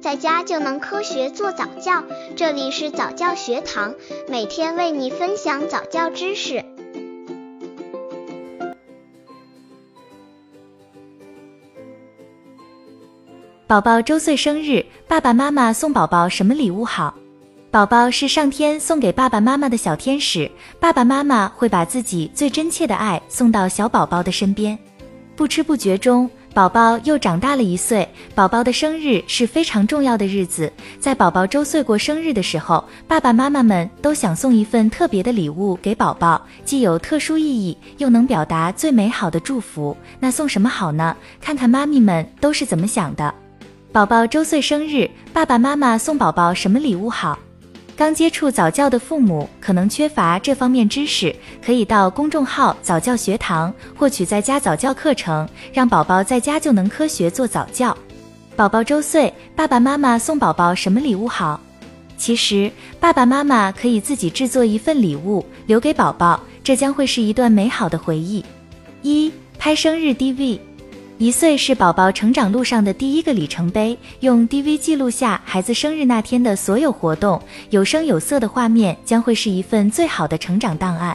[0.00, 2.02] 在家就能科学做早教。
[2.34, 3.94] 这里是早教学堂，
[4.28, 6.64] 每天为你分享早教知识。
[13.66, 17.14] 宝宝周岁生日，爸爸妈妈送宝宝什么礼物好？
[17.70, 24.76] 宝宝是上天送给爸爸妈妈的小天使，爸爸妈妈会把自己最真切的爱送到小宝宝的身边。
[25.36, 28.08] 不知不觉中，宝宝又长大了一岁。
[28.34, 39.96] 宝宝的生日是非常重要的日子，在宝宝周岁过生日的时候，爸爸妈妈们都想送一份特别的礼物给宝宝，既有特殊意义，又能表达最美好的祝福。
[40.18, 41.16] 那送什么好呢？
[41.40, 43.32] 看看妈咪们都是怎么想的。
[43.92, 47.38] 宝宝周岁生日，爸爸妈妈送宝宝什么礼物好？
[48.00, 57.94] 刚接触早教的父母可能缺乏这方面知识，可以到公众号早教学堂获取在家早教课程，让宝宝在家就能科学做早教。
[58.56, 61.60] 宝宝周岁，爸爸妈妈送宝宝什么礼物好？
[62.16, 68.42] 其实爸爸妈妈可以自己制作一份礼物留给宝宝，这将会是一段美好的回忆。
[69.02, 70.58] 一拍生日 DV。
[71.20, 81.14] 一岁是宝宝成长路上的第一个里程碑，用 DV 记录下孩子生日那天的所有活动，有声有色的画面将会是一份最好的成长档案。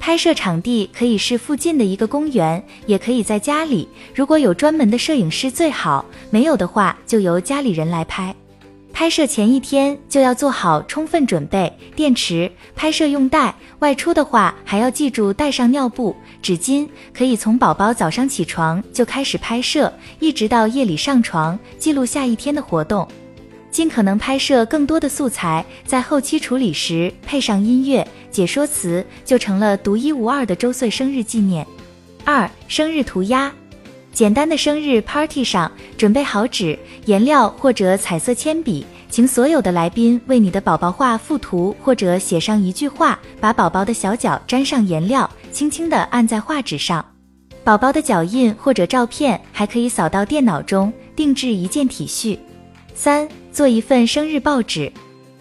[0.00, 8.34] 拍摄场地可以是附近的一个公园，也可以在家里，如果有专门的摄影师最好，没有的话就由家里人来拍。
[8.94, 16.88] 拍摄前一天就要做好充分准备，电池、拍摄用带，外出的话还要记住带上尿布、纸巾。
[17.12, 23.06] 可以从宝宝早上起床就开始拍摄，一直到夜里上床，记录下一天的活动。
[23.68, 31.66] 尽可能拍摄更多的素材，在后期处理时配上音乐、解说词，就成了独一无二的周岁生日纪念。
[32.24, 33.52] 二、生日涂鸦。
[34.14, 47.04] 简单的生日 party 上，准备好纸、颜料或者彩色铅笔，请所有的来宾为你的宝宝画附图或者写上一句话，把宝宝的小脚沾上颜料，轻轻地按在画纸上。
[47.64, 52.38] 宝宝的脚印或者照片还可以扫到电脑中，定制一件 T 恤。
[52.94, 54.92] 三，做一份生日报纸。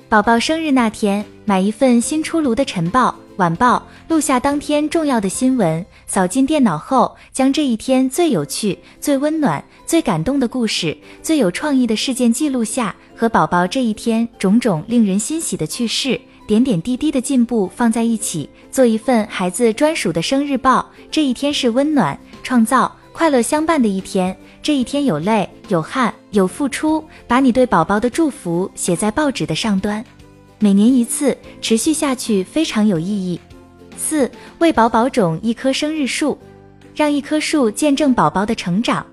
[0.09, 3.13] 宝宝生日那天，买一份新出炉的晨报。
[3.37, 20.87] 晚报录下当天重要的新闻，扫进电脑后，将这一天最有趣、最温暖、最感动的故事、最有创意的事件记录下，和宝宝这一天种种令人欣喜的趣事、点点滴滴的进步放在一起，做一份孩子专属的生日报。
[21.09, 30.03] 这一天是温暖、创造、快乐相伴的一天，这一天有泪、有汗、有付出，把你对宝宝的祝福写在报纸的上端。
[30.63, 33.37] 每年一次，持续下去非常有意义。
[33.97, 36.39] 四，为宝宝种一棵生日树，
[36.95, 39.05] 让一棵树见证宝宝的成长。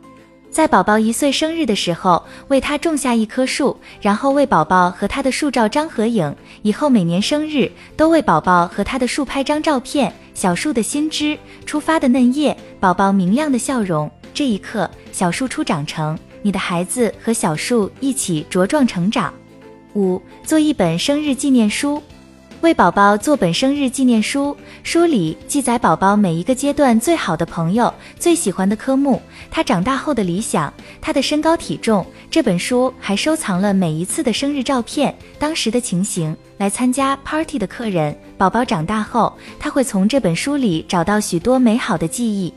[0.48, 6.32] 在宝宝一岁生日的时候，为他种下一棵树，然后为宝宝和他的树照张合影。
[6.62, 10.14] 以后每年生日都为宝宝和他的树拍张照片。
[10.34, 11.36] 小树的新枝，
[11.66, 14.08] 出发的嫩叶，宝宝明亮的笑容。
[14.32, 19.34] 这一刻，小树初长成，你的孩子和小树一起茁壮成长。
[19.94, 22.02] 五，做一本生日纪念书，
[22.60, 29.20] 为宝宝做本生日纪念书，书里记载宝宝每一个阶段最好的朋友、最喜欢的科目，
[29.50, 32.04] 他长大后的理想，他的身高体重。
[32.30, 38.16] 这本书还收藏了每一次的生日照片，当时的情形，来参加 party 的客人。
[38.38, 42.52] 宝宝长大后，他会从这本书里找到许多美好的记忆。